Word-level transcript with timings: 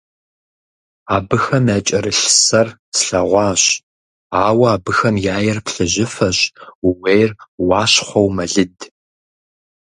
Абыхэм 1.15 1.65
якӀэрылъ 1.77 2.29
сэр 2.45 2.67
слъэгъуащ, 2.97 3.63
ауэ 4.45 4.67
абыхэм 4.75 5.15
яир 5.35 5.57
плъыжьыфэщ, 5.65 6.39
ууейр 6.87 7.31
уащхъуэу 7.67 8.29
мэлыд. 8.35 8.75